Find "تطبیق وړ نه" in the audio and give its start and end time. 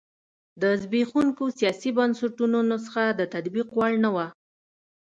3.33-4.09